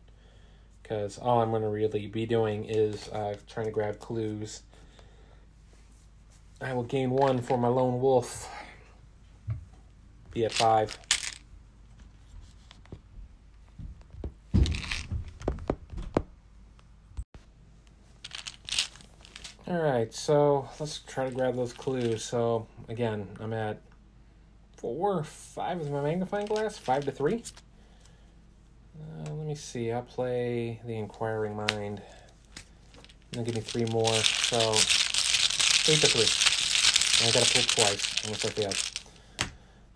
[0.81, 4.63] Because all I'm going to really be doing is uh, trying to grab clues.
[6.59, 8.49] I will gain one for my lone wolf.
[10.31, 10.97] Be at five.
[19.67, 22.25] All right, so let's try to grab those clues.
[22.25, 23.81] So again, I'm at
[24.75, 27.43] four, five is my magnifying glass, five to three.
[28.99, 29.91] Uh, let me see.
[29.91, 32.01] I'll play the inquiring mind.
[33.33, 34.13] And give me three more.
[34.13, 34.57] So
[35.91, 36.27] eight to three.
[37.21, 38.03] And I gotta pull twice.
[38.37, 38.91] Start the out.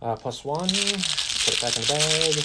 [0.02, 0.70] Uh, plus one.
[0.70, 2.44] Put it back in the bag.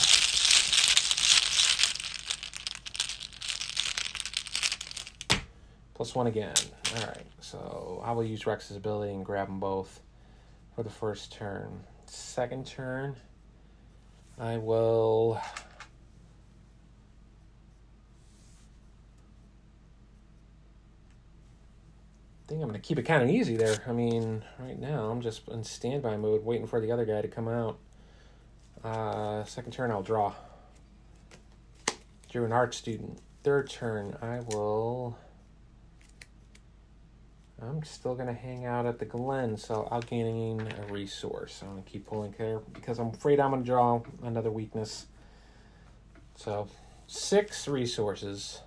[5.94, 6.54] Plus one again.
[6.96, 10.00] All right, so I will use Rex's ability and grab them both
[10.74, 11.84] for the first turn.
[12.06, 13.14] Second turn,
[14.38, 15.38] I will.
[15.40, 15.42] I
[22.48, 23.76] think I'm going to keep it kind of easy there.
[23.86, 27.28] I mean, right now I'm just in standby mode, waiting for the other guy to
[27.28, 27.78] come out.
[28.82, 30.32] Uh, second turn, I'll draw.
[32.30, 33.18] Drew an art student.
[33.42, 35.16] Third turn, I will.
[37.62, 41.60] I'm still to hang out at the Glen, so I'll gain a resource.
[41.62, 45.06] I'm to keep pulling care because I'm afraid I'm to draw another weakness.
[46.36, 46.68] So,
[47.06, 48.60] six resources.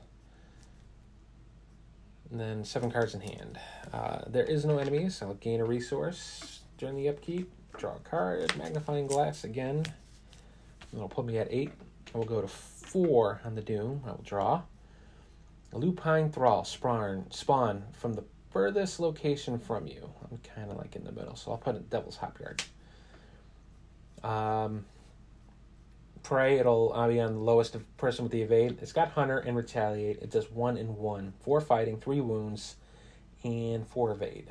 [2.34, 3.60] And then seven cards in hand.
[3.94, 5.22] Uh, there is no enemies.
[5.22, 7.52] I'll gain a resource during the upkeep.
[7.78, 8.58] Draw a card.
[8.58, 9.86] Magnifying glass again.
[10.92, 11.72] It'll put me at eight.
[12.12, 14.02] I will go to four on the Doom.
[14.04, 14.64] I will draw.
[15.74, 20.10] A Lupine Thrall spawn, spawn from the furthest location from you.
[20.32, 22.64] I'm kind of like in the middle, so I'll put it Devil's Hopyard.
[24.24, 24.86] Um,
[26.24, 28.80] Prey, it'll I'll be on the lowest person with the evade.
[28.82, 30.20] It's got Hunter and Retaliate.
[30.22, 31.34] It does one and one.
[31.42, 32.78] Four fighting, three wounds,
[33.44, 34.48] and four evade.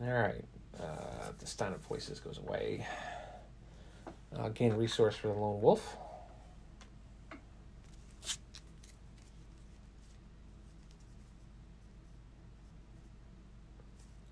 [0.00, 0.44] Alright.
[0.78, 2.86] Uh, the Stein of Voices goes away.
[4.38, 5.96] I'll gain resource for the Lone Wolf.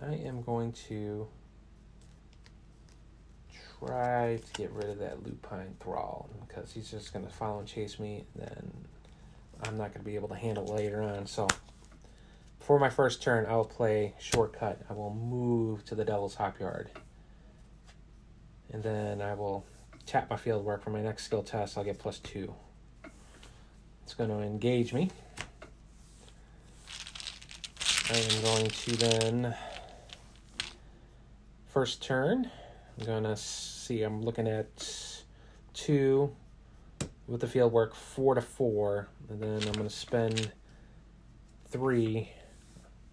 [0.03, 1.27] I am going to
[3.87, 7.69] try to get rid of that lupine thrall because he's just going to follow and
[7.69, 8.25] chase me.
[8.35, 8.73] And then
[9.65, 11.27] I'm not going to be able to handle later on.
[11.27, 11.49] So
[12.61, 14.81] for my first turn, I will play shortcut.
[14.89, 16.91] I will move to the Devil's hop yard
[18.73, 19.65] And then I will
[20.07, 21.77] tap my field work for my next skill test.
[21.79, 22.55] I'll get plus two.
[24.03, 25.11] It's going to engage me.
[28.11, 29.55] I am going to then
[31.67, 32.51] first turn.
[32.99, 34.03] I'm gonna see.
[34.03, 35.15] I'm looking at
[35.73, 36.35] two
[37.27, 40.53] with the field work, four to four, and then I'm gonna spend
[41.69, 42.31] three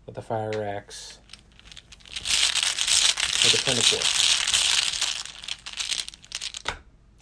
[0.06, 1.20] with the fire axe
[3.44, 3.98] with the pinnacle.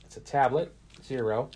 [0.05, 1.49] It's a tablet, zero.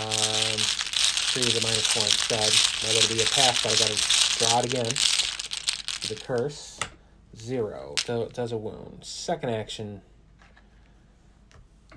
[0.00, 2.40] Um, three is a minus one instead.
[2.40, 3.98] Now that'll be a pass, but I gotta
[4.38, 4.86] draw it again.
[4.86, 6.73] With a curse.
[7.36, 7.94] Zero.
[8.06, 9.00] Does a wound.
[9.02, 10.02] Second action.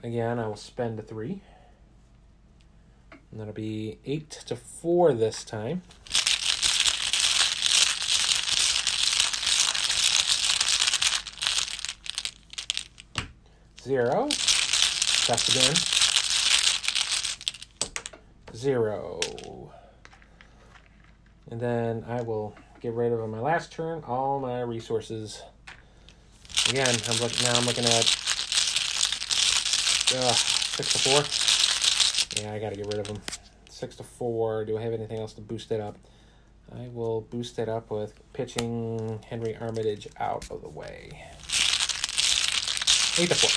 [0.03, 1.41] Again, I will spend a three.
[3.31, 5.81] And that'll be eight to four this time.
[13.81, 14.27] Zero.
[14.29, 15.75] Test again.
[18.55, 19.19] Zero.
[21.49, 25.41] And then I will get rid of on my last turn all my resources.
[26.69, 27.53] Again, I'm looking now.
[27.55, 28.05] I'm looking at
[30.15, 32.43] uh, six to four.
[32.43, 33.21] Yeah, I got to get rid of them.
[33.69, 34.65] Six to four.
[34.65, 35.97] Do I have anything else to boost it up?
[36.75, 41.23] I will boost it up with pitching Henry Armitage out of the way.
[43.19, 43.49] Eight to four.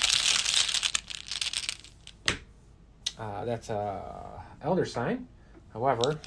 [3.18, 5.26] Uh, that's a elder sign.
[5.72, 6.20] However,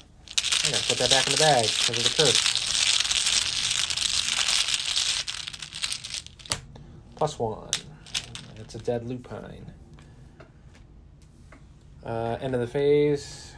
[0.64, 2.53] I gotta put that back in the bag because of the curse.
[7.16, 7.70] Plus one.
[8.56, 9.72] It's a dead lupine.
[12.04, 13.54] Uh, end of the phase.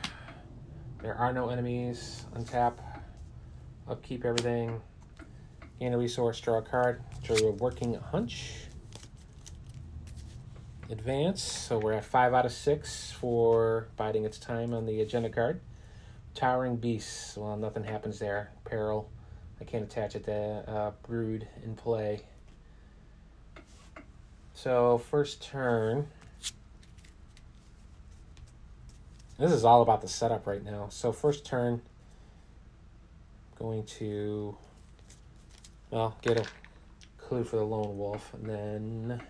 [1.03, 2.25] There are no enemies.
[2.37, 2.75] Untap.
[3.89, 4.81] Upkeep everything.
[5.81, 7.03] Gain a resource, draw a card.
[7.23, 8.53] Draw a working hunch.
[10.91, 11.43] Advance.
[11.43, 15.61] So we're at five out of six for biding its time on the agenda card.
[16.35, 17.37] Towering Beasts.
[17.37, 18.51] Well, nothing happens there.
[18.65, 19.11] Peril.
[19.61, 22.23] I can't attach it to uh, Brood in play.
[24.67, 26.09] So, first turn.
[29.39, 30.89] This is all about the setup right now.
[30.91, 31.83] So, first turn,
[33.61, 34.57] going to,
[35.91, 36.47] well, get a
[37.17, 39.23] clue for the lone wolf, and then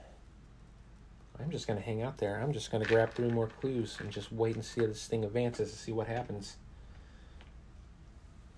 [1.39, 2.41] I'm just going to hang out there.
[2.41, 5.07] I'm just going to grab three more clues and just wait and see if this
[5.07, 6.57] thing advances to see what happens.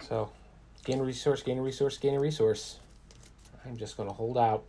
[0.08, 0.30] So,
[0.84, 2.78] gain a resource, gain a resource, gain a resource.
[3.66, 4.62] I'm just going to hold out.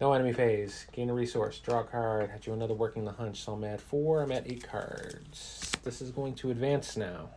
[0.00, 0.86] No enemy phase.
[0.92, 1.58] Gain a resource.
[1.58, 2.30] Draw a card.
[2.30, 3.40] Had you another working the hunch.
[3.40, 4.22] So I'm at four.
[4.22, 5.72] I'm at eight cards.
[5.84, 7.30] This is going to advance now.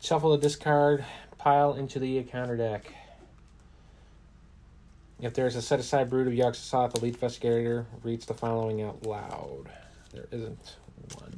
[0.00, 1.04] Shuffle the discard
[1.38, 2.92] pile into the counter deck.
[5.20, 9.66] If there's a set aside brood of Yog-Sothoth, the investigator reads the following out loud.
[10.14, 10.76] There isn't
[11.18, 11.34] one.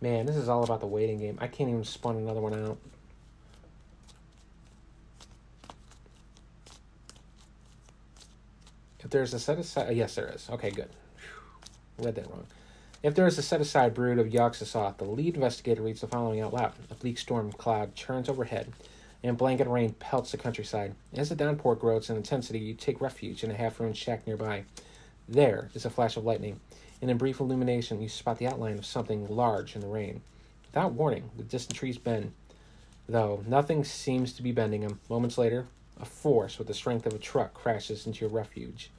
[0.00, 1.38] Man, this is all about the waiting game.
[1.40, 2.78] I can't even spawn another one out.
[9.12, 10.48] There's a set aside, uh, yes, there is.
[10.50, 10.88] Okay, good.
[11.98, 12.46] Read that wrong.
[13.02, 16.40] If there is a set aside brood of Yog-Sothoth, the lead investigator reads the following
[16.40, 16.72] out loud.
[16.90, 18.72] A bleak storm cloud churns overhead,
[19.22, 20.94] and blanket rain pelts the countryside.
[21.14, 24.64] As the downpour grows in intensity, you take refuge in a half ruined shack nearby.
[25.28, 26.60] There is a flash of lightning,
[27.00, 30.22] and in brief illumination, you spot the outline of something large in the rain.
[30.66, 32.32] Without warning, the distant trees bend,
[33.08, 35.00] though nothing seems to be bending them.
[35.10, 35.66] Moments later,
[36.00, 38.90] a force with the strength of a truck crashes into your refuge.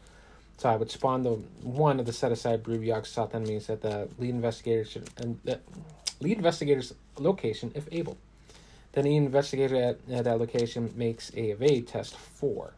[0.57, 1.31] So I would spawn the
[1.61, 5.59] one of the set aside brood Yog-Sothoth enemies at the lead investigator should, and the
[6.21, 8.17] lead investigator's location if able.
[8.93, 12.73] Then the investigator at, at that location makes a evade test four.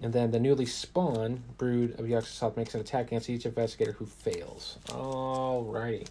[0.00, 4.06] And then the newly spawned brood of Yog-Sothoth makes an attack against each investigator who
[4.06, 4.78] fails.
[4.88, 6.06] Alrighty.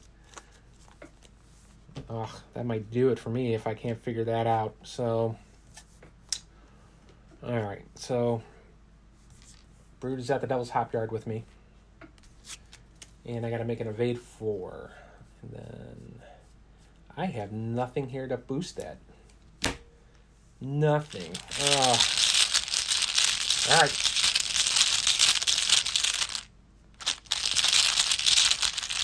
[2.10, 4.76] Ugh, that might do it for me if I can't figure that out.
[4.84, 5.38] So
[7.44, 8.42] all right, so
[10.00, 11.44] Brood is at the Devil's Hop Yard with me,
[13.26, 14.92] and I got to make an evade four,
[15.42, 16.22] and then
[17.16, 18.98] I have nothing here to boost that.
[20.62, 21.34] Nothing.
[21.62, 21.98] Oh.
[23.72, 23.92] All right.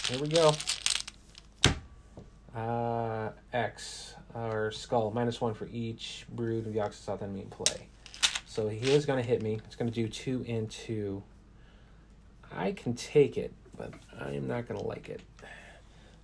[0.08, 0.54] Here we go.
[2.56, 7.88] Uh, X, or skull, minus one for each brood of Yog-Sothoth enemy in play.
[8.54, 9.60] So he is going to hit me.
[9.66, 11.24] It's going to do two and two.
[12.56, 15.22] I can take it, but I am not going to like it.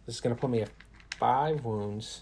[0.06, 0.70] This is going to put me at
[1.18, 2.22] five wounds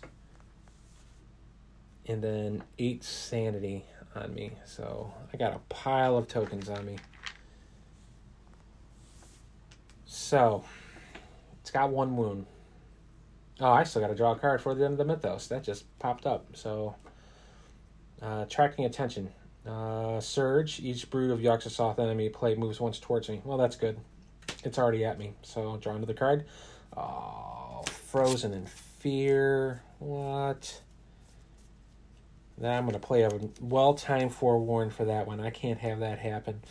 [2.06, 3.84] and then eight sanity
[4.16, 4.54] on me.
[4.64, 6.96] So I got a pile of tokens on me.
[10.06, 10.64] So
[11.60, 12.46] it's got one wound.
[13.60, 15.48] Oh, I still got to draw a card for the end of the mythos.
[15.48, 16.46] That just popped up.
[16.54, 16.96] So
[18.22, 19.32] uh, tracking attention.
[19.68, 20.80] Uh, Surge.
[20.80, 23.42] Each brood of Yog-Sothoth enemy play moves once towards me.
[23.44, 24.00] Well, that's good.
[24.64, 25.34] It's already at me.
[25.42, 26.46] So, draw another card.
[26.96, 29.82] Oh, Frozen in Fear.
[30.00, 30.82] What?
[32.58, 35.40] Then I'm going to play a well-timed forewarn for that one.
[35.40, 36.62] I can't have that happen.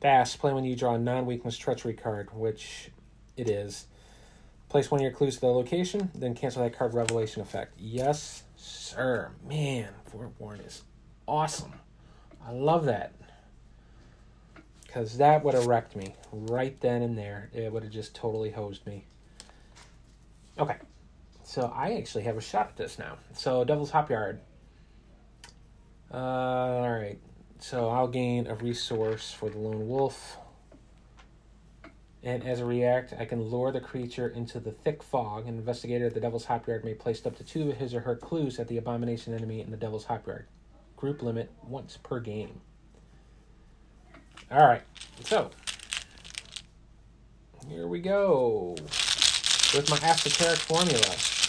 [0.00, 0.38] Fast.
[0.38, 2.90] Play when you draw a non-weakness treachery card, which
[3.36, 3.86] it is.
[4.68, 7.74] Place one of your clues to the location, then cancel that card revelation effect.
[7.78, 9.30] Yes, sir.
[9.48, 10.82] Man, forewarn is
[11.26, 11.72] awesome.
[12.46, 13.12] I love that.
[14.86, 17.50] Because that would have wrecked me right then and there.
[17.52, 19.06] It would have just totally hosed me.
[20.58, 20.76] Okay.
[21.42, 23.16] So I actually have a shot at this now.
[23.32, 24.40] So Devil's Hop Yard.
[26.12, 27.18] Uh, all right.
[27.58, 30.38] So I'll gain a resource for the lone wolf.
[32.22, 35.46] And as a react, I can lure the creature into the thick fog.
[35.46, 38.00] An investigator at the Devil's Hop Yard may place up to two of his or
[38.00, 40.46] her clues at the abomination enemy in the Devil's Hop Yard
[40.96, 42.60] group limit once per game.
[44.50, 44.82] All right,
[45.20, 45.50] so
[47.68, 48.76] here we go
[49.74, 51.00] with my esoteric formula.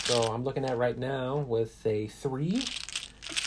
[0.06, 2.64] So I'm looking at right now with a three,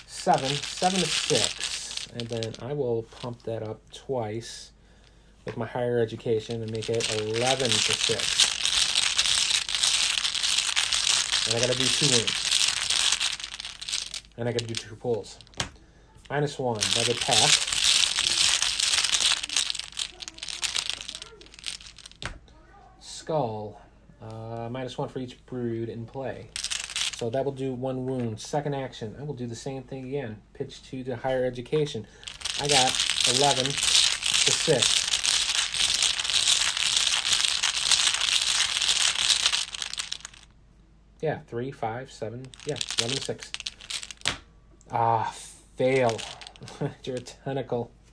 [0.06, 4.72] seven, seven to six, and then I will pump that up twice
[5.44, 8.48] with my higher education and make it 11 to six.
[11.46, 12.44] And I gotta do two wins.
[14.36, 15.38] And I gotta do two pulls.
[16.30, 17.66] Minus one, that would pass.
[23.00, 23.80] Skull,
[24.20, 26.50] uh, minus one for each brood in play.
[27.16, 28.40] So that will do one wound.
[28.40, 30.42] Second action, I will do the same thing again.
[30.52, 32.06] Pitch two to higher education.
[32.60, 32.92] I got
[33.34, 34.98] 11 to 6.
[41.20, 43.52] Yeah, 3, 5, 7, yeah, 11 to 6.
[44.90, 45.34] Ah,
[45.78, 46.20] fail.
[47.04, 47.92] You're a tentacle.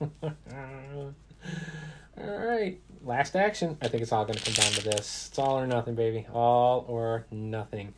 [2.18, 3.76] Alright, last action.
[3.82, 5.26] I think it's all going to come down to this.
[5.28, 6.26] It's all or nothing, baby.
[6.32, 7.92] All or nothing.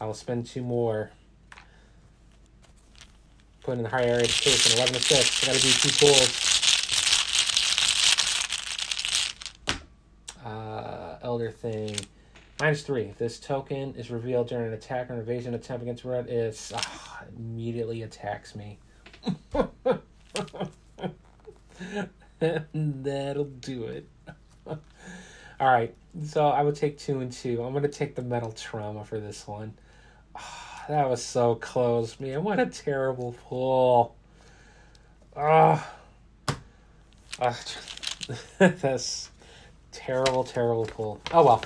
[0.00, 1.12] I will spend two more.
[3.62, 5.44] Put in the higher education, 11 to 6.
[5.44, 6.48] I got to do two pulls.
[10.44, 11.94] Uh, Elder Thing.
[12.60, 13.02] Minus 3.
[13.02, 16.80] If this token is revealed during an attack or evasion attempt against red, it uh,
[17.36, 18.80] immediately attacks me.
[22.74, 24.08] That'll do it.
[24.66, 24.78] All
[25.60, 25.94] right,
[26.24, 27.62] so I would take two and two.
[27.62, 29.74] I'm to take the metal trauma for this one.
[30.36, 32.42] Oh, that was so close, man.
[32.42, 34.16] What a terrible pull.
[35.36, 35.86] Oh,
[37.40, 37.60] oh
[38.58, 39.30] that's
[39.92, 41.20] terrible, terrible pull.
[41.32, 41.64] Oh well.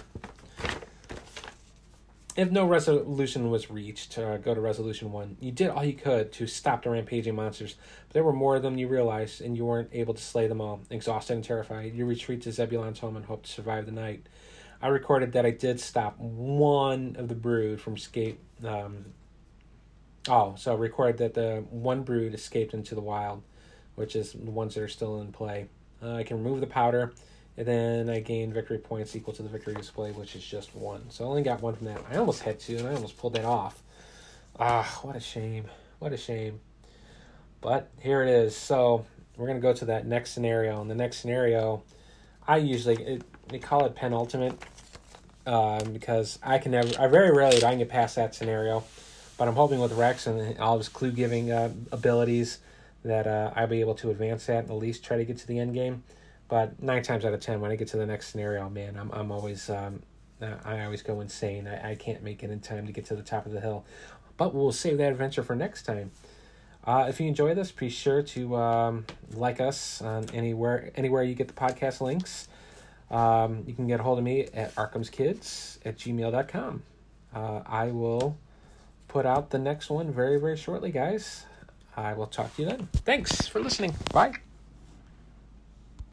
[2.36, 5.38] If no resolution was reached, uh, go to resolution one.
[5.40, 7.76] You did all you could to stop the rampaging monsters,
[8.08, 10.60] but there were more of them you realized, and you weren't able to slay them
[10.60, 10.80] all.
[10.90, 14.26] Exhausted and terrified, you retreat to Zebulon's home and hope to survive the night.
[14.82, 18.38] I recorded that I did stop one of the brood from escape.
[18.62, 19.06] Um,
[20.28, 23.42] oh, so I recorded that the one brood escaped into the wild,
[23.94, 25.68] which is the ones that are still in play.
[26.02, 27.14] Uh, I can remove the powder
[27.56, 31.10] and then I gained victory points equal to the victory display, which is just one.
[31.10, 32.02] So I only got one from that.
[32.10, 33.82] I almost had two, and I almost pulled that off.
[34.58, 35.64] Ah, what a shame.
[35.98, 36.60] What a shame.
[37.62, 38.54] But here it is.
[38.54, 40.80] So we're going to go to that next scenario.
[40.80, 41.82] And the next scenario,
[42.46, 44.62] I usually, it, they call it penultimate
[45.46, 48.84] um, because I can never, I very rarely I can get past that scenario.
[49.38, 52.58] But I'm hoping with Rex and all his clue giving uh, abilities
[53.04, 55.46] that uh, I'll be able to advance that and at least try to get to
[55.46, 56.02] the end game.
[56.48, 59.10] But nine times out of ten, when I get to the next scenario, man, I'm
[59.12, 60.02] I'm always um,
[60.40, 61.66] I always go insane.
[61.66, 63.84] I, I can't make it in time to get to the top of the hill.
[64.36, 66.10] But we'll save that adventure for next time.
[66.84, 71.34] Uh, if you enjoy this, be sure to um, like us on anywhere anywhere you
[71.34, 72.48] get the podcast links.
[73.10, 76.82] Um, you can get a hold of me at arkhamskids at gmail.com.
[77.34, 78.36] Uh, I will
[79.08, 81.44] put out the next one very, very shortly, guys.
[81.96, 82.88] I will talk to you then.
[82.92, 83.94] Thanks for listening.
[84.12, 84.45] Bye.